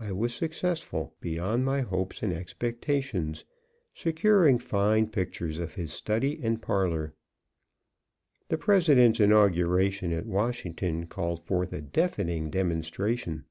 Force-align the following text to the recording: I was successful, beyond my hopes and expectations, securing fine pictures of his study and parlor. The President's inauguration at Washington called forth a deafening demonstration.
I 0.00 0.10
was 0.10 0.34
successful, 0.34 1.14
beyond 1.20 1.64
my 1.64 1.82
hopes 1.82 2.20
and 2.24 2.32
expectations, 2.32 3.44
securing 3.94 4.58
fine 4.58 5.06
pictures 5.06 5.60
of 5.60 5.76
his 5.76 5.92
study 5.92 6.40
and 6.42 6.60
parlor. 6.60 7.14
The 8.48 8.58
President's 8.58 9.20
inauguration 9.20 10.12
at 10.12 10.26
Washington 10.26 11.06
called 11.06 11.44
forth 11.44 11.72
a 11.72 11.80
deafening 11.80 12.50
demonstration. 12.50 13.44